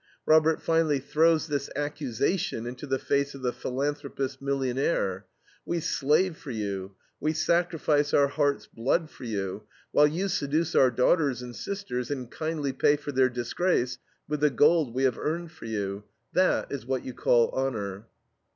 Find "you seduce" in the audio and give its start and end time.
10.07-10.73